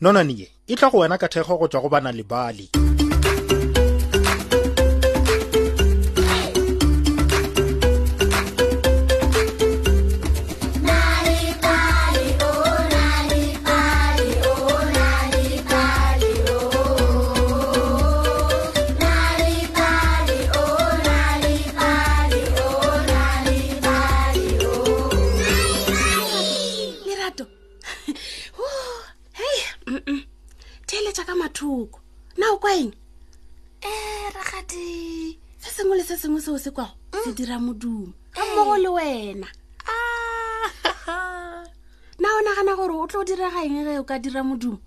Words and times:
nononeye 0.00 0.48
e 0.66 0.74
tla 0.76 0.90
go 0.90 0.98
wena 1.02 1.18
ka 1.18 1.26
thekgo 1.28 1.54
go 1.58 1.66
tswa 1.68 1.82
go 1.82 1.88
bana 1.88 2.10
lebale 2.12 2.87
seo 36.58 36.64
se 36.64 36.70
kwago 36.70 36.92
se 37.24 37.30
mm. 37.30 37.34
dira 37.34 37.58
modumo 37.58 38.12
ka 38.34 38.42
mmogo 38.46 38.76
le 38.76 38.88
wena 38.88 39.46
ah! 39.88 41.64
na 42.18 42.28
o 42.34 42.40
nagana 42.42 42.74
gore 42.76 42.94
o 42.98 43.06
tlo 43.06 43.22
diragaeng 43.24 43.84
ge 43.86 43.98
o 43.98 44.02
ka 44.04 44.18
dira 44.18 44.42
modumo 44.42 44.78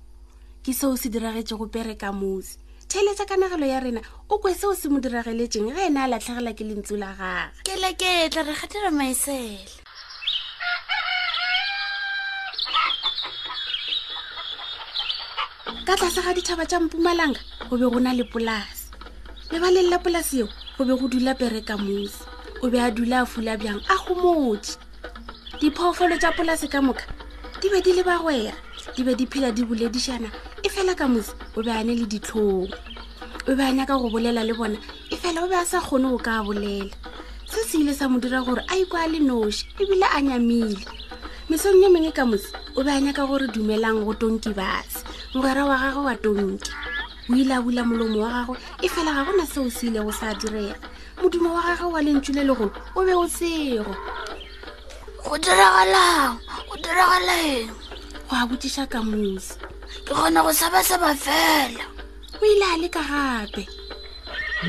ke 0.63 0.73
seo 0.75 0.97
se 0.99 1.07
diragetse 1.09 1.55
go 1.55 1.67
pereka 1.71 2.11
mosi 2.11 2.57
theletsa 2.91 3.23
ka 3.25 3.37
nagelo 3.39 3.63
ya 3.65 3.79
rena 3.79 4.01
o 4.29 4.37
kwe 4.37 4.51
seo 4.55 4.75
se 4.75 4.89
mo 4.91 4.99
diragaletseng 4.99 5.71
ge 5.71 5.85
ena 5.87 6.03
a 6.03 6.07
latlhegela 6.11 6.51
ke 6.53 6.63
lentso 6.67 6.97
la 6.99 7.13
gage 7.15 7.63
ke 7.63 7.73
leketla 7.79 8.43
re 8.43 8.51
gatira 8.53 8.91
maesele 8.91 9.71
ka 15.87 15.95
tlase 15.95 16.19
ga 16.21 16.33
dithaba 16.35 16.65
tša 16.67 16.79
mpumalanga 16.83 17.39
go 17.71 17.77
be 17.79 17.87
go 17.87 17.99
na 18.03 18.11
le 18.13 18.23
polase 18.27 18.91
lebaleng 19.55 19.87
la 19.87 19.99
polase 20.03 20.39
eo 20.43 20.49
go 20.85 20.95
be 20.95 20.99
go 21.01 21.07
dula 21.07 21.35
pereka 21.35 21.77
mosi 21.77 22.25
o 22.63 22.69
be 22.69 22.79
a 22.79 22.89
dula 22.89 23.21
a 23.21 23.25
fula 23.25 23.55
bjang 23.57 23.77
a 23.87 23.95
go 24.07 24.15
motse 24.17 24.77
diphoofolo 25.61 26.17
tsa 26.17 26.31
polase 26.33 26.65
ka 26.69 26.81
moka 26.81 27.05
di 27.61 27.69
be 27.69 27.79
di 27.85 27.93
le 27.93 28.01
bagwera 28.03 28.53
di 28.97 29.03
be 29.05 29.13
di 29.13 29.25
phela 29.29 29.53
di 29.53 29.61
boledišana 29.61 30.29
e 30.65 30.69
fela 30.73 30.97
ka 30.97 31.05
mosi 31.05 31.33
o 31.55 31.61
be 31.61 31.69
a 31.69 31.83
ne 31.85 31.93
le 32.01 32.05
ditlhong 32.09 32.73
o 33.45 33.51
be 33.55 33.61
a 33.61 33.69
nyaka 33.69 33.93
go 34.01 34.09
bolela 34.09 34.41
le 34.41 34.55
bona 34.57 34.77
e 35.11 35.15
fela 35.21 35.43
o 35.43 35.47
be 35.47 35.53
a 35.53 35.63
sa 35.65 35.77
kgone 35.81 36.09
go 36.09 36.17
ka 36.17 36.41
bolela 36.41 36.89
se 37.45 37.61
se 37.61 37.77
ile 37.77 37.93
sa 37.93 38.09
mo 38.09 38.17
dira 38.17 38.41
gore 38.41 38.65
a 38.65 38.73
ikwa 38.73 39.05
a 39.05 39.07
le 39.11 39.19
noši 39.21 39.69
ebile 39.85 40.07
a 40.09 40.17
nyamile 40.17 40.81
mesong 41.49 41.77
ye 41.77 41.89
mengwe 41.93 42.09
ka 42.09 42.25
mosi 42.25 42.49
o 42.73 42.81
be 42.81 42.89
a 42.89 42.97
nyaka 42.97 43.21
gore 43.29 43.45
dumelang 43.53 44.01
go 44.01 44.17
tonki 44.17 44.49
base 44.49 45.05
mogwera 45.37 45.61
wa 45.61 45.77
gagwe 45.77 46.01
wa 46.09 46.15
tonki 46.17 46.71
o 47.31 47.35
ile 47.35 47.53
a 47.53 47.61
bula 47.61 47.83
molomo 47.83 48.21
wa 48.21 48.31
gagwe 48.45 48.57
e 48.83 48.87
fela 48.89 49.13
ga 49.15 49.23
gona 49.23 49.45
seo 49.47 49.69
se 49.71 49.87
ilego 49.87 50.11
sa 50.11 50.33
direga 50.35 50.75
modumo 51.21 51.53
wa 51.55 51.61
gagwe 51.63 51.87
wa 51.91 52.01
lentswi 52.03 52.35
le 52.35 52.43
legolo 52.43 52.71
o 52.95 53.03
be 53.05 53.13
o 53.15 53.27
sego 53.27 53.87
go 55.23 55.35
diragalang 55.39 56.37
go 56.69 56.75
diragalang 56.75 57.71
go 58.27 58.35
a 58.35 58.43
botsiša 58.47 58.83
ka 58.91 58.99
mosi 59.01 59.53
ke 60.05 60.11
kgona 60.13 60.43
go 60.43 60.51
sabasaba 60.51 61.15
fela 61.15 61.85
o 62.41 62.45
ile 62.45 62.65
a 62.73 62.77
leka 62.83 62.99
gape 62.99 63.63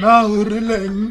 na 0.00 0.22
o 0.26 0.44
rileng 0.46 1.10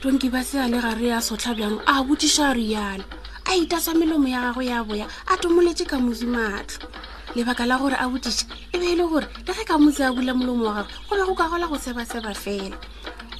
tonki 0.00 0.30
ba 0.32 0.40
se 0.44 0.56
a 0.58 0.66
le 0.68 0.80
gare 0.80 1.06
ya 1.06 1.20
sotlhabjang 1.20 1.84
a 1.86 2.00
botsiša 2.02 2.56
riale 2.56 3.04
a 3.44 3.52
itasa 3.60 3.92
melomo 3.92 4.28
ya 4.28 4.40
gagwe 4.48 4.64
ya 4.72 4.80
boya 4.84 5.04
a 5.26 5.36
tomoletse 5.36 5.84
ka 5.84 5.98
mosi 6.00 6.24
matlho 6.26 6.88
lebaka 7.34 7.64
la 7.66 7.78
gore 7.78 7.94
a 7.98 8.06
botiša 8.10 8.44
e 8.74 8.78
be 8.80 8.88
e 8.90 8.96
le 8.98 9.06
gore 9.06 9.26
le 9.46 9.52
ge 9.54 9.62
ka 9.64 9.78
motse 9.78 10.02
a 10.02 10.10
bula 10.10 10.34
molomo 10.34 10.64
wa 10.66 10.74
gagwe 10.74 10.90
go 11.06 11.14
be 11.14 11.24
go 11.28 11.34
ka 11.38 11.46
gola 11.48 11.66
go 11.70 11.76
sebaseba 11.78 12.34
fela 12.34 12.76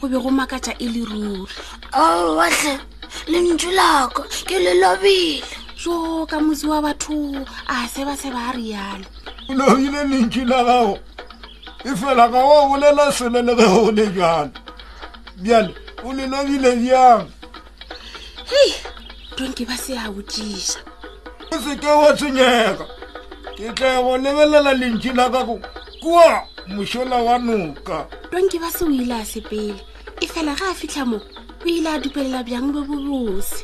go 0.00 0.06
be 0.06 0.14
go 0.22 0.30
makatša 0.30 0.78
e 0.78 0.86
le 0.94 1.02
ruri 1.04 1.42
owatle 1.98 2.74
lentso 3.30 3.70
lako 3.74 4.22
ke 4.46 4.56
le 4.62 4.78
lobile 4.78 5.42
so 5.74 6.22
ka 6.26 6.38
motse 6.38 6.66
wa 6.70 6.78
batho 6.80 7.14
a 7.66 7.86
sebaseba 7.90 8.38
a 8.54 8.54
rialo 8.54 9.06
o 9.50 9.54
lobile 9.58 10.00
lentso 10.06 10.44
la 10.46 10.62
gago 10.62 10.96
e 11.82 11.90
fela 11.98 12.30
ka 12.30 12.38
o 12.46 12.68
bolela 12.70 13.10
selo 13.10 13.42
le 13.42 13.54
ge 13.58 13.66
go 13.66 13.90
le 13.90 14.06
jalo 14.06 14.52
bjale 15.42 15.74
o 16.06 16.12
le 16.14 16.26
lobile 16.30 16.76
bjang 16.78 17.26
he 18.46 18.62
tonke 19.34 19.66
ba 19.66 19.74
se 19.74 19.98
a 19.98 20.06
botiša 20.14 20.78
o 21.50 21.58
seke 21.58 21.90
wa 21.90 22.14
tshenyega 22.14 22.99
ke 23.60 23.72
tla 23.76 24.00
go 24.02 24.16
lebelela 24.16 24.72
lentši 24.72 25.12
la 25.14 25.28
kako 25.28 25.60
kua 26.00 26.46
mošola 26.72 27.18
wa 27.28 27.36
noka 27.38 28.06
tonke 28.32 28.56
ba 28.58 28.70
se 28.72 28.84
o 28.84 28.88
ile 28.88 29.12
a 29.12 29.20
sepele 29.24 29.76
e 30.20 30.24
fela 30.26 30.56
ga 30.56 30.70
a 30.70 30.74
fitlha 30.74 31.04
mo 31.04 31.20
o 31.64 31.68
ile 31.68 31.86
a 31.92 31.98
dupelela 32.00 32.40
bjang 32.42 32.72
bo 32.72 32.80
bobose 32.88 33.60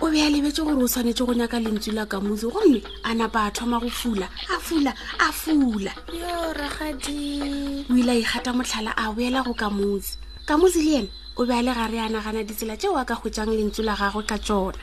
o 0.00 0.06
be 0.06 0.20
a 0.22 0.30
lebetse 0.30 0.62
gore 0.62 0.78
o 0.78 0.86
tshwanetse 0.86 1.26
go 1.26 1.34
nyaka 1.34 1.58
lentswi 1.58 1.90
la 1.94 2.06
kamosi 2.06 2.46
gomme 2.52 2.78
a 3.02 3.10
napa 3.14 3.50
a 3.50 3.50
thoma 3.50 3.80
go 3.82 3.88
fula 3.90 4.28
a 4.54 4.58
fula 4.62 4.94
a 5.18 5.32
fula 5.34 5.90
yo 6.14 6.54
ragadi 6.54 7.82
o 7.90 7.96
ile 7.98 8.10
a 8.14 8.18
ikgata 8.22 8.54
motlhala 8.54 8.94
a 8.94 9.10
boela 9.10 9.42
go 9.42 9.50
kamosi 9.58 10.16
kamosi 10.46 10.82
le 10.86 10.90
ene 11.02 11.08
o 11.34 11.42
be 11.44 11.50
a 11.50 11.62
le 11.66 11.74
gare 11.74 11.98
a 11.98 12.06
nagana 12.08 12.46
ditsela 12.46 12.78
tseo 12.78 12.94
a 12.94 13.02
ka 13.04 13.18
gwetsang 13.18 13.50
lentswi 13.50 13.82
la 13.84 13.96
gagwe 13.98 14.22
ka 14.22 14.38
tsona 14.38 14.78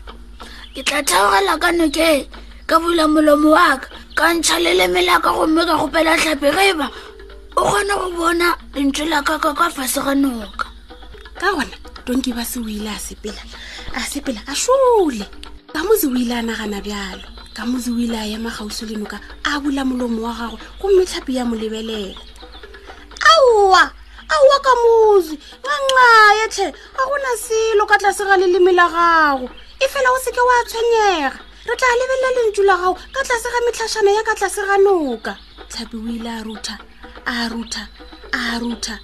ke 0.75 0.83
tla 0.83 0.99
theogela 1.07 1.55
ka 1.63 1.71
noke 1.71 2.11
ka 2.67 2.75
bula 2.83 3.07
molomo 3.07 3.55
wa 3.55 3.79
ka 3.79 3.87
ka 4.17 4.25
ntšha 4.35 4.59
le 4.59 4.71
le 4.75 4.85
melaka 4.91 5.31
gomme 5.31 5.63
ka 5.63 5.79
gopela 5.79 6.19
tlhape 6.19 6.51
ge 6.51 6.75
ba 6.75 6.87
o 7.55 7.61
kgone 7.63 7.93
go 7.99 8.07
bona 8.17 8.49
lentswe 8.75 9.07
la 9.07 9.23
kaka 9.23 9.55
ka 9.55 9.71
fase 9.75 10.03
ga 10.03 10.11
noka 10.19 10.67
ka 11.39 11.47
gona 11.55 11.75
tonki 12.03 12.35
ba 12.35 12.43
se 12.43 12.59
o 12.59 12.67
ile 12.67 12.91
a 12.91 12.99
sepela 12.99 13.39
a 13.95 14.01
sepela 14.11 14.41
a 14.51 14.55
sole 14.55 15.23
ka 15.71 15.79
mose 15.87 16.11
o 16.11 16.15
ile 16.19 16.35
a 16.35 16.43
nagana 16.43 16.83
bjalo 16.83 17.23
ka 17.55 17.63
mose 17.63 17.87
o 17.95 17.95
ile 17.95 18.19
a 18.19 18.27
ema 18.35 18.51
gauso 18.51 18.83
le 18.83 18.99
noka 18.99 19.15
a 19.47 19.55
bula 19.63 19.87
molomo 19.87 20.27
wa 20.27 20.35
gagwe 20.35 20.59
gomme 20.83 21.07
tlhapi 21.07 21.39
ya 21.39 21.47
mo 21.47 21.55
lebelela 21.55 22.11
aowa 23.31 23.83
aowa 24.27 24.57
ka 24.67 24.73
mose 24.83 25.35
ga 25.63 25.73
nxaye 25.87 26.45
tlhe 26.53 26.67
ga 26.75 27.03
gona 27.07 27.31
selo 27.39 27.83
ka 27.87 27.95
tlase 27.95 28.23
ga 28.27 28.35
le 28.35 28.47
lemela 28.51 28.85
gago 28.91 29.47
e 29.81 29.87
fela 29.87 30.09
o 30.11 30.19
seke 30.23 30.39
wa 30.39 30.65
tshwenyega 30.67 31.39
re 31.65 31.75
tla 31.75 31.87
lebelela 31.99 32.31
lentso 32.37 32.63
la 32.63 32.75
gago 32.77 32.95
ka 33.11 33.21
tlase 33.25 33.49
ga 33.51 33.59
metlhatšhana 33.65 34.11
ya 34.13 34.23
ka 34.23 34.33
tlase 34.37 34.61
ga 34.67 34.77
noka 34.77 35.33
tlhapi 35.71 35.95
o 35.97 36.07
ile 36.15 36.29
a 36.31 36.39
rutha 36.43 36.75
a 37.25 37.35
rutha 37.49 37.83
a 38.31 38.59
rutha 38.61 38.95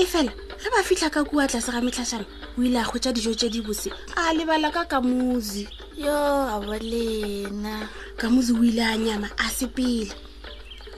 e 0.00 0.04
fela 0.06 0.32
re 0.32 0.68
ba 0.70 0.82
fitlha 0.82 1.10
ka 1.12 1.22
kua 1.24 1.46
tlase 1.48 1.70
ga 1.70 1.80
metlhatšhana 1.84 2.26
o 2.58 2.62
ile 2.62 2.78
a 2.80 2.84
kgwetsa 2.88 3.12
dijo 3.14 3.34
tse 3.36 3.48
di 3.52 3.60
bose 3.62 3.88
a 4.16 4.32
lebala 4.34 4.72
ka 4.72 4.82
kamuzi 4.88 5.68
yo 5.96 6.10
a 6.50 6.58
balena 6.58 7.86
kamuzi 8.18 8.52
o 8.56 8.62
ile 8.64 8.82
a 8.82 8.96
nyama 8.96 9.30
a 9.36 9.46
sepele 9.52 10.10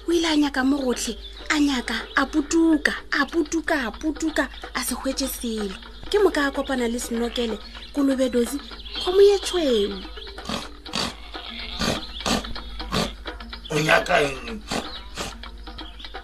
o 0.08 0.12
ile 0.12 0.28
a 0.30 0.36
nyaka 0.38 0.64
mo 0.64 0.78
gotlhe 0.78 1.18
a 1.52 1.60
nyaka 1.60 1.94
a 2.16 2.24
putuka 2.26 2.94
a 3.12 3.26
putuka 3.28 3.74
a 3.88 3.90
putuka 3.90 4.48
a 4.74 4.80
se 4.84 4.94
kgwetse 4.94 5.28
selo 5.28 5.76
ke 6.14 6.18
moka 6.22 6.46
a 6.46 6.50
kopana 6.54 6.86
le 6.92 6.98
senokele 7.04 7.58
kolobedosi 7.92 8.54
kgomo 9.02 9.20
ye 9.26 9.36
tshweu 9.38 9.94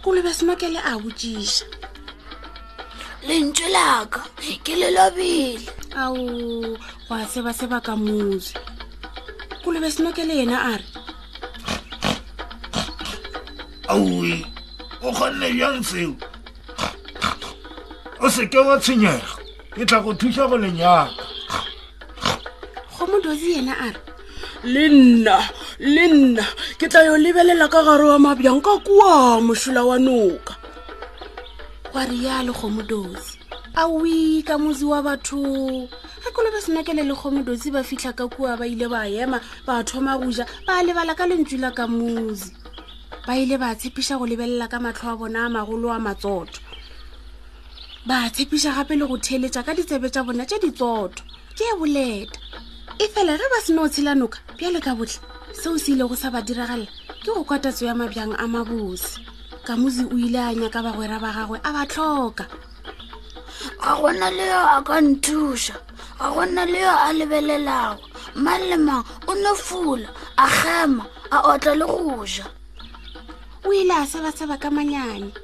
kolobe 0.05 0.31
senokele 0.34 0.78
a 0.78 0.95
botsiša 0.95 1.67
lentswe 3.27 3.67
laka 3.75 4.23
ke 4.62 4.78
lelobile 4.78 5.67
ao 5.99 6.15
go 6.15 7.15
a 7.19 7.27
seba-seba 7.27 7.83
ka 7.83 7.97
mose 7.99 8.55
kolobe 9.67 9.91
senokele 9.91 10.34
yena 10.39 10.57
a 10.71 10.77
re 10.78 10.87
aui 13.91 14.39
o 15.03 15.10
kgonne 15.13 15.51
jang 15.59 15.83
seo 15.83 16.15
o 18.22 18.31
seke 18.31 18.59
wa 18.63 18.78
tshenyega 18.78 19.40
ke 19.75 19.87
tla 19.87 20.01
go 20.03 20.13
thusa 20.13 20.51
go 20.51 20.59
lenyaka 20.59 21.22
go 22.95 23.07
modosi 23.07 23.51
yena 23.55 23.75
a 23.87 23.89
re 23.95 24.01
le 24.75 24.84
nna 24.91 25.37
le 25.78 26.07
nna 26.11 26.45
ke 26.78 26.89
tla 26.91 27.07
yo 27.07 27.15
lebelela 27.17 27.71
ka 27.71 27.78
gare 27.87 28.03
wa 28.11 28.19
mabjang 28.19 28.59
ka 28.67 28.75
kua 28.83 29.39
mosula 29.41 29.87
wa 29.87 29.95
noka 29.97 30.59
wa 31.95 32.03
rialo 32.03 32.51
go 32.51 32.67
modosi 32.69 33.39
a 33.78 33.87
wi 33.87 34.43
ka 34.43 34.59
mozi 34.59 34.83
wa 34.91 34.99
batho 35.07 35.39
ga 35.39 36.31
kolo 36.34 36.51
ba 36.51 36.59
senakele 36.59 37.07
le 37.07 37.15
kgomodosi 37.15 37.71
ba 37.71 37.87
fitlha 37.87 38.11
ka 38.13 38.27
kua 38.27 38.59
ba 38.59 38.67
ile 38.67 38.91
ba 38.91 39.07
ema 39.07 39.39
ba 39.65 39.87
thoma 39.87 40.19
goja 40.19 40.43
ba 40.67 40.83
lebala 40.83 41.15
ka 41.15 41.31
lentswi 41.31 41.63
la 41.63 41.71
ka 41.71 41.87
mozi 41.87 42.51
ba 43.22 43.39
ile 43.39 43.55
ba 43.55 43.78
tshepiša 43.78 44.19
go 44.19 44.27
lebelela 44.27 44.67
ka 44.67 44.83
matlho 44.83 45.15
a 45.15 45.15
bona 45.17 45.47
a 45.47 45.49
magolo 45.49 45.95
a 45.95 46.03
matsotho 46.03 46.59
ba 48.06 48.30
tshepiša 48.32 48.72
gape 48.72 48.97
le 48.97 49.04
go 49.04 49.16
theletša 49.20 49.60
ka 49.64 49.72
ditsebe 49.76 50.08
tša 50.10 50.24
bona 50.24 50.44
tše 50.48 50.56
ditsotho 50.64 51.20
ke 51.52 51.64
e 51.68 51.74
boleta 51.78 52.41
e 52.97 53.04
fela 53.12 53.36
re 53.36 53.47
ba 53.52 53.58
seno 53.60 53.82
o 53.84 53.88
tshela 53.92 54.14
noka 54.16 54.38
pjalo 54.56 54.80
ka 54.80 54.97
botlhe 54.97 55.20
seo 55.52 55.76
se 55.78 55.92
ile 55.92 56.08
go 56.08 56.16
sa 56.16 56.32
ba 56.32 56.41
diragalela 56.41 56.88
ke 57.20 57.28
go 57.32 57.44
kwatatso 57.44 57.84
ya 57.84 57.92
mabjang 57.94 58.32
a 58.41 58.44
mabosi 58.48 59.20
ka 59.68 59.76
mosi 59.76 60.08
o 60.08 60.16
ile 60.16 60.41
a 60.41 60.48
nyaka 60.56 60.80
bagwera 60.80 61.20
ba 61.20 61.28
gagwe 61.28 61.60
a 61.60 61.70
ba 61.76 61.82
tlhoka 61.84 62.48
ga 63.84 63.92
gona 64.00 64.28
le 64.32 64.47
yo 64.48 64.60
a 64.76 64.78
ka 64.80 64.97
nthuša 65.04 65.76
ga 66.20 66.26
gona 66.32 66.64
le 66.64 66.80
yo 66.80 66.92
a 67.04 67.08
lebelelago 67.12 68.00
mang 68.41 68.64
le 68.64 68.76
mang 68.80 69.04
o 69.28 69.36
ne 69.36 69.52
fula 69.52 70.08
a 70.41 70.44
gema 70.48 71.04
a 71.36 71.52
otla 71.52 71.76
le 71.76 71.84
go 71.84 72.24
ja 72.24 72.48
o 73.68 73.68
ile 73.68 73.92
a 73.92 74.08
sebaseba 74.08 74.56
ka 74.56 74.72
manyane 74.72 75.36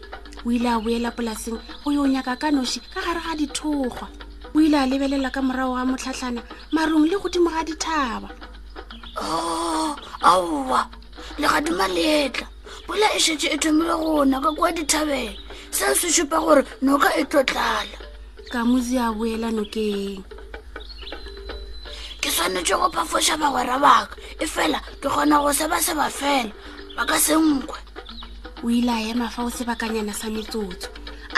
o 0.46 0.50
ile 0.52 0.68
a 0.70 0.78
boela 0.80 1.10
polaseng 1.10 1.60
go 1.84 1.90
yo 1.90 2.06
nyaka 2.06 2.38
ka 2.38 2.50
noši 2.54 2.78
ka 2.94 3.00
gare 3.02 3.18
ga 3.20 3.34
dithogwa 3.34 4.06
o 4.54 4.60
ile 4.62 4.78
a 4.78 4.86
lebelela 4.86 5.26
ka 5.34 5.42
morago 5.42 5.74
ga 5.74 5.84
motlhatlhana 5.90 6.42
marong 6.70 7.06
le 7.10 7.18
godimo 7.18 7.50
ga 7.50 7.64
dithaba 7.66 8.30
aowa 10.22 10.86
legadima 11.38 11.88
leetla 11.90 12.46
pula 12.86 13.06
e 13.16 13.18
šetse 13.18 13.48
e 13.54 13.58
thomile 13.58 13.94
go 13.98 14.22
naka 14.24 14.52
kwa 14.54 14.70
dithabeng 14.72 15.34
se 15.74 15.90
se 15.98 16.12
supa 16.14 16.38
gore 16.38 16.62
noka 16.82 17.10
e 17.18 17.24
tlotlala 17.26 17.98
kamosi 18.54 18.94
a 19.02 19.10
boela 19.10 19.50
nokeng 19.50 20.22
ke 22.22 22.28
swanetse 22.30 22.74
go 22.78 22.86
phafoša 22.94 23.34
bagwera 23.34 23.78
baka 23.82 24.14
e 24.38 24.46
fela 24.46 24.78
ke 25.02 25.08
kgona 25.10 25.42
go 25.42 25.50
seba 25.52 25.82
seba 25.82 26.06
fela 26.10 26.52
ba 26.96 27.02
ka 27.04 27.18
senkwa 27.18 27.75
o 28.66 28.70
ile 28.70 28.90
a 28.90 29.00
ema 29.00 29.28
fa 29.30 29.42
o 29.44 29.48
sebakanyana 29.50 30.10
sa 30.12 30.26
metsotso 30.28 30.88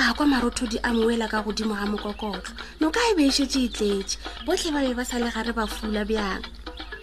a 0.00 0.14
kwa 0.14 0.26
marothodi 0.26 0.78
a 0.82 0.94
moela 0.96 1.28
ka 1.28 1.42
godimo 1.44 1.74
ga 1.76 1.84
mokokotlo 1.84 2.54
noka 2.80 3.00
e 3.10 3.14
beišetse 3.20 3.60
e, 3.60 3.64
e 3.64 3.68
tletse 3.68 4.16
botlhe 4.48 4.72
ba 4.72 4.80
be 4.80 4.94
ba 4.96 5.04
sa 5.04 5.18
le 5.20 5.28
gare 5.28 5.52
ba 5.52 5.66
fula 5.68 6.06
bjang 6.08 6.40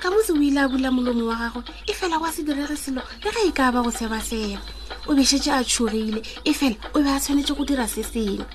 ka 0.02 0.10
motse 0.10 0.34
o 0.34 0.42
ile 0.42 0.66
a 0.66 0.68
bula 0.68 0.90
molomo 0.90 1.30
wa 1.30 1.36
gago 1.38 1.62
e 1.86 1.94
fela 1.94 2.18
go 2.18 2.26
a 2.26 2.32
se 2.34 2.42
direge 2.42 2.74
selo 2.76 3.06
le 3.22 3.22
ge 3.38 3.42
e 3.46 3.52
ka 3.54 3.70
ba 3.72 3.84
go 3.86 3.92
sebasebo 3.94 4.58
o 5.06 5.14
bešetse 5.14 5.52
a 5.54 5.62
tshogile 5.62 6.26
e 6.42 6.52
fela 6.58 6.76
o 6.98 7.04
be 7.06 7.10
a 7.14 7.22
tshwanetse 7.22 7.54
go 7.54 7.62
dira 7.64 7.86
se 7.88 8.02
sengwe 8.02 8.46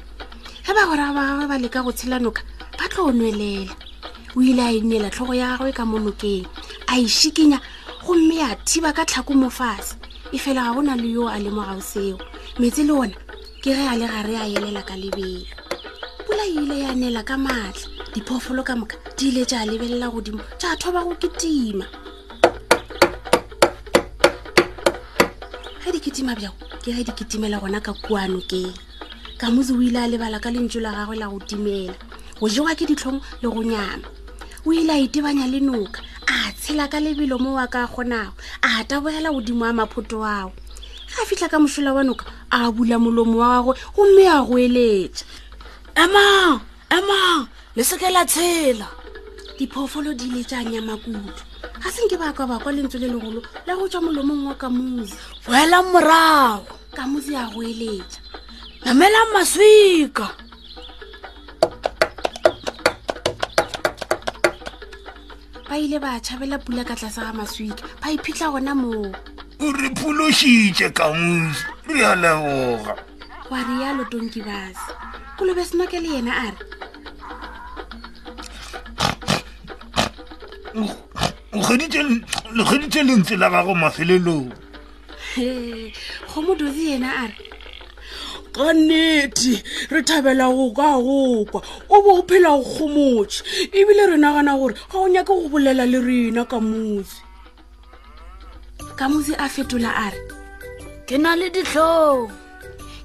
ge 0.67 0.73
ba 0.75 0.83
gora 0.91 1.15
ba 1.15 1.23
gagwe 1.23 1.47
ba 1.47 1.55
leka 1.55 1.85
go 1.87 1.93
tshela 1.95 2.19
noka 2.19 2.43
ba 2.75 2.89
tlo 2.91 3.15
o 3.15 3.15
nwelela 3.15 3.71
o 4.35 4.43
ile 4.43 4.59
a 4.59 4.73
enela 4.75 5.07
tlhogo 5.11 5.39
ya 5.39 5.55
gagwe 5.55 5.71
ka 5.71 5.87
mo 5.87 6.03
nokeng 6.03 6.51
a 6.91 6.99
ešhikinya 6.99 7.63
gomme 8.03 8.43
a 8.43 8.59
thiba 8.67 8.91
ka 8.91 9.07
tlhako 9.07 9.39
mo 9.39 9.47
fase 9.51 9.95
e 10.33 10.39
fela 10.39 10.63
ga 10.63 10.73
gona 10.75 10.95
le 10.97 11.09
yo 11.11 11.27
a 11.29 11.39
lemogago 11.43 11.83
seo 11.83 12.15
metsi 12.59 12.85
le 12.87 12.93
ona 12.95 13.17
ke 13.63 13.75
re 13.75 13.83
a 13.93 13.95
le 13.99 14.07
gare 14.07 14.35
a 14.39 14.47
elela 14.47 14.79
ka 14.87 14.95
lebelo 14.95 15.43
pula 16.25 16.45
e 16.47 16.55
ile 16.55 16.77
ya 16.87 16.95
nela 16.95 17.23
ka 17.27 17.35
maatla 17.37 18.07
diphoofolo 18.15 18.63
ka 18.63 18.77
moka 18.79 18.95
di 19.19 19.29
ile 19.35 19.43
tja 19.45 19.67
lebelela 19.67 20.07
godimo 20.07 20.39
tja 20.57 20.77
thoba 20.79 21.03
go 21.05 21.15
ketima 21.19 21.83
ge 25.83 25.91
di 25.93 25.99
ketima 25.99 26.37
bjao 26.39 26.55
ke 26.79 26.95
ge 26.95 27.03
di 27.03 27.13
ketimela 27.19 27.59
gona 27.59 27.81
ka 27.83 27.91
kuano 27.99 28.39
kee 28.47 28.71
ka 29.37 29.51
motse 29.51 29.75
o 29.75 29.83
ile 29.83 29.99
a 29.99 30.07
lebala 30.11 30.39
ka 30.39 30.51
lentso 30.55 30.79
la 30.79 30.95
gagwe 30.95 31.19
la 31.19 31.27
go 31.27 31.39
timela 31.43 31.91
go 32.39 32.47
jewa 32.47 32.71
ke 32.79 32.87
ditlhong 32.87 33.19
le 33.43 33.49
go 33.51 33.63
nyama 33.67 34.07
o 34.63 34.71
ile 34.71 34.95
a 34.95 34.99
itebanya 35.03 35.51
le 35.51 35.59
noka 35.59 35.99
tshela 36.61 36.91
ka 36.93 37.01
lebelo 37.01 37.41
mo 37.41 37.57
wa 37.57 37.67
ka 37.73 37.89
gonao 37.89 38.37
a 38.63 38.85
ta 38.85 39.01
boela 39.01 39.33
godimo 39.33 39.65
a 39.65 39.73
maphoto 39.73 40.21
ao 40.21 40.53
ga 41.17 41.23
fitlha 41.29 41.49
ka 41.49 41.57
mosola 41.57 41.97
wa 41.97 42.05
noka 42.05 42.25
a 42.53 42.69
bula 42.69 43.01
molomo 43.01 43.41
wa 43.41 43.49
gagwe 43.57 43.75
gomme 43.97 44.25
a 44.29 44.37
go 44.45 44.55
eletsa 44.61 45.25
emang 45.97 46.61
emang 46.93 47.49
le 47.77 47.83
seke 47.89 48.13
la 48.13 48.29
tshela 48.29 48.89
diphoofolo 49.57 50.13
di 50.13 50.29
le 50.29 50.45
tsang 50.45 50.69
ya 50.69 50.85
makutu 50.85 51.41
ga 51.81 51.89
seng 51.89 52.09
ke 52.13 52.21
baka 52.21 52.45
bakwa 52.45 52.77
lentswe 52.77 53.01
le 53.01 53.09
legolo 53.09 53.41
la 53.65 53.73
go 53.73 53.89
tswa 53.89 54.01
molomong 54.05 54.45
wa 54.53 54.55
kamosi 54.61 55.17
boela 55.49 55.81
morago 55.81 56.69
kamosi 56.93 57.33
a 57.41 57.49
go 57.49 57.65
eletsa 57.65 58.21
namelang 58.85 59.33
maswika 59.33 60.29
ba 65.71 65.79
ile 65.79 66.01
ba 66.03 66.19
tšhabela 66.21 66.59
pula 66.59 66.83
ka 66.85 66.95
tlase 66.99 67.21
ga 67.23 67.31
maswika 67.33 67.87
ba 68.03 68.11
iphitlha 68.11 68.51
gona 68.51 68.75
moo 68.75 69.07
o 69.63 69.67
re 69.73 69.89
phološitše 69.95 70.91
kamosi 70.91 71.63
re 71.87 72.03
a 72.07 72.15
leboga 72.19 72.95
wa 73.51 73.59
rialo 73.63 74.03
tonki 74.11 74.43
base 74.43 74.83
kolobe 75.39 75.63
senoke 75.65 76.01
le 76.03 76.09
yena 76.15 76.33
a 76.35 76.47
re 76.51 76.67
lekgeditše 82.57 83.03
lentse 83.07 83.37
la 83.39 83.47
gago 83.51 83.71
mafelelong 83.75 84.51
e 85.39 85.93
kgomo 86.27 86.55
dosi 86.59 86.91
yena 86.99 87.11
a 87.23 87.27
re 87.31 87.50
ka 88.53 88.73
nnete 88.75 89.63
re 89.95 90.03
thabela 90.03 90.51
go 90.55 90.71
ka 90.75 90.99
gokwa 91.01 91.63
o 91.89 91.97
bo 92.03 92.11
o 92.19 92.23
phela 92.27 92.51
go 92.59 92.67
kgomotse 92.67 93.43
ebile 93.73 94.05
re 94.11 94.17
nagana 94.19 94.59
gore 94.59 94.75
ga 94.91 94.99
o 94.99 95.07
nyake 95.09 95.31
go 95.33 95.49
bolela 95.49 95.87
le 95.87 95.99
rena 96.03 96.43
ka 96.51 96.59
motse 96.59 97.23
ka 98.99 99.07
motse 99.09 99.35
a 99.39 99.47
fetola 99.47 99.91
a 99.95 100.07
re 100.11 100.21
ke 101.07 101.17
na 101.19 101.39
le 101.39 101.51
ditlhong 101.55 102.27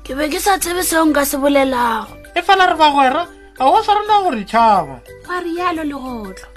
ke 0.03 0.17
be 0.17 0.25
ke 0.33 0.41
sa 0.41 0.57
tsebe 0.57 0.81
seo 0.81 1.05
nka 1.05 1.21
se 1.29 1.37
bolelago 1.37 2.09
e 2.33 2.41
fela 2.41 2.65
re 2.73 2.75
bagwera 2.81 3.23
ga 3.57 3.63
o 3.69 3.79
sarena 3.85 4.25
gore 4.25 4.43
tšhaba 4.49 4.95
ga 5.25 5.35
rialo 5.45 5.83
legotlo 5.85 6.47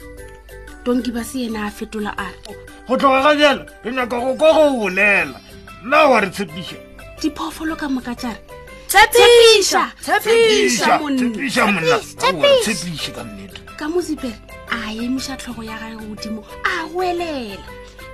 tonki 0.84 1.12
ba 1.12 1.20
se 1.24 1.44
ena 1.52 1.68
a 1.68 1.70
fetola 1.70 2.16
a 2.16 2.28
re 2.32 2.56
go 2.88 2.94
tloga 2.96 3.20
ga 3.22 3.32
jalo 3.40 3.62
re 3.84 3.90
nyaka 3.92 4.16
go 4.16 4.32
ka 4.32 4.48
go 4.56 4.64
bolela 4.80 5.36
nna 5.84 5.98
wa 6.08 6.24
re 6.24 6.30
tshepiša 6.32 6.78
diphoofolo 7.20 7.74
ka 7.76 7.86
moka 7.90 8.14
tjare 8.14 8.57
ka 13.76 13.88
mosipere 13.88 14.34
a 14.70 14.90
emisa 14.92 15.36
tlhogo 15.36 15.62
ya 15.62 15.76
gage 15.78 15.96
godimo 16.06 16.44
a 16.64 16.88
goelela 16.88 17.66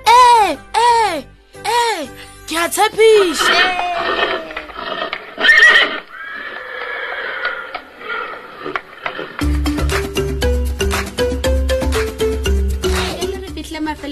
ee 0.07 0.49
eh, 0.51 0.57
ee 0.73 1.17
eh, 1.17 1.25
ee 1.65 2.01
eh, 2.03 2.09
ke 2.47 2.57
a 2.57 2.69
tshepiša 2.69 4.44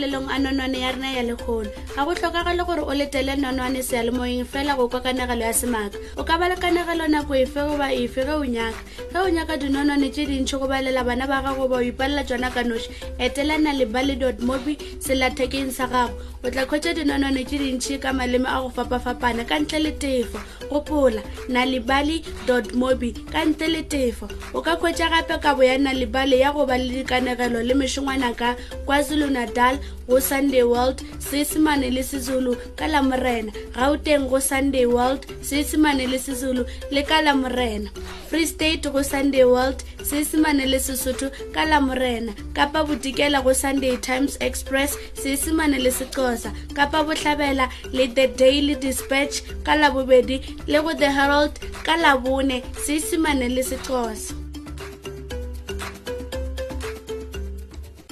mafelelong 0.03 0.29
a 0.31 0.39
nonwane 0.39 0.79
ya 0.79 0.91
rena 0.91 1.11
ya 1.11 1.23
legolo 1.23 1.69
ga 1.95 2.05
go 2.05 2.13
tlhokagale 2.15 2.65
gore 2.65 2.81
o 2.81 2.94
letele 2.94 3.35
nonwane 3.35 3.83
sealemoeng 3.83 4.45
fela 4.45 4.75
go 4.75 4.87
kwa 4.89 5.01
kanagelo 5.01 5.42
ya 5.45 5.54
semaka 5.54 5.97
o 6.18 6.23
ka 6.23 6.37
ba 6.37 6.49
le 6.49 6.56
kanagelo 6.56 7.07
nako 7.07 7.33
efe 7.35 7.59
goba 7.61 7.92
efe 7.94 8.23
ge 8.23 8.31
o 8.31 8.44
nyaka 8.45 8.81
ge 9.11 9.18
o 9.21 9.30
nyaka 9.30 9.57
dinonwane 9.57 10.09
tse 10.11 10.25
dintšhi 10.25 10.59
go 10.59 10.68
balela 10.68 11.04
bana 11.04 11.28
ba 11.28 11.42
gago 11.44 11.68
ba 11.68 11.75
o 11.78 11.81
ipalela 11.83 12.23
tsona 12.23 12.51
ka 12.51 12.63
noši 12.63 12.89
etelana 13.19 13.73
le 13.73 13.85
bally 13.85 14.16
dot 14.16 14.39
mobi 14.39 14.78
selathekeng 14.99 15.71
sa 15.71 15.87
gago 15.87 16.13
o 16.44 16.49
tla 16.51 16.66
kgwetsa 16.68 16.94
dinonwane 16.94 17.45
tse 17.47 17.57
dintšhi 17.57 17.99
ka 17.99 18.13
maleme 18.13 18.47
a 18.49 18.59
go 18.61 18.69
fapafapana 18.69 19.45
ka 19.47 19.56
ntle 19.59 19.80
le 19.80 19.92
tefo 19.95 20.39
gopola 20.69 21.21
nalibaly 21.49 22.19
dot 22.47 22.73
mobi 22.75 23.13
ka 23.31 23.45
ntle 23.47 23.68
le 23.71 23.81
tefo 23.87 24.28
o 24.54 24.59
ka 24.61 24.75
kgwetsa 24.75 25.07
gape 25.09 25.37
kabo 25.39 25.63
ya 25.63 25.78
nalibaly 25.80 26.42
ya 26.44 26.51
go 26.54 26.66
ba 26.68 26.78
le 26.78 27.04
dikanegelo 27.04 27.61
le 27.63 27.73
mešongwana 27.73 28.33
ka 28.35 28.56
kwazulu-nadal 28.85 29.78
go 30.07 30.19
sunday 30.19 30.64
world 30.64 31.00
seesemane 31.19 31.90
le 31.94 32.04
sezulu 32.04 32.56
ka 32.76 32.88
la 32.88 33.02
morena 33.02 33.52
ga 33.76 33.90
o 33.92 33.97
teng 33.97 34.28
go 34.30 34.40
sunday 34.40 34.85
world 34.85 35.23
seesemane 35.42 36.07
le 36.09 36.18
sezulu 36.19 36.64
le 36.92 37.02
ka 37.04 37.21
la 37.21 37.33
morena 37.33 37.90
free 38.28 38.45
state 38.45 38.92
go 38.94 39.02
sunday 39.02 39.44
world 39.44 39.83
seesemane 40.04 40.66
le 40.66 40.80
sesotho 40.80 41.31
ka 41.54 41.64
la 41.66 41.80
morena 41.80 42.33
kapa 42.54 42.83
bodikela 42.83 43.42
go 43.44 43.54
sunday 43.54 43.95
times 43.97 44.38
express 44.42 44.97
seesemane 45.14 45.80
le 45.80 45.90
sexosa 45.92 46.52
kapa 46.76 47.04
botlhabela 47.07 47.69
le 47.94 48.07
the 48.07 48.28
daily 48.28 48.76
dispatch 48.76 49.42
ka 49.64 49.76
la 49.76 49.90
bobedi 49.92 50.42
le 50.68 50.81
go 50.81 50.94
the 50.94 51.09
herald 51.12 51.56
ka 51.83 51.95
la 51.95 52.18
bone 52.18 52.62
seesemane 52.85 53.47
le 53.56 53.62
sexosa 53.64 54.43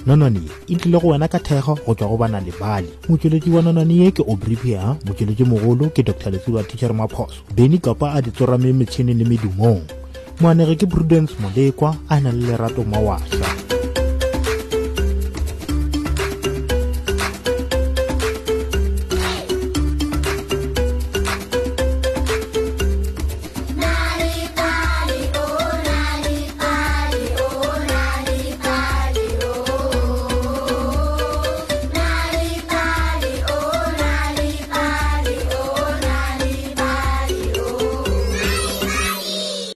nonone 0.06 0.40
e 0.68 0.76
tlile 0.76 0.98
go 0.98 1.08
wena 1.08 1.28
ka 1.28 1.38
thekgo 1.38 1.74
go 1.86 1.94
tswa 1.94 2.08
go 2.08 2.16
bana 2.16 2.40
le 2.40 2.52
bale 2.60 2.88
motšweletši 3.08 3.50
wa 3.50 3.62
nononee 3.62 4.02
ye 4.04 4.10
ke 4.10 4.22
obrivia 4.26 4.96
motšweletši 5.06 5.44
mogolo 5.44 5.90
ke 5.90 6.02
dr 6.02 6.30
lesiwa 6.32 6.62
tichere 6.64 6.92
maphoso 6.92 7.42
beny 7.56 7.78
kapa 7.78 8.12
a 8.12 8.20
di 8.22 8.30
tsorame 8.30 8.72
metšhini 8.72 9.14
le 9.14 9.24
medumong 9.24 9.82
moanege 10.40 10.74
ke 10.74 10.86
prudence 10.90 11.34
molekwa 11.40 11.94
a 12.08 12.20
na 12.20 12.32
le 12.32 12.46
lerato 12.46 12.84
mawatlha 12.84 13.41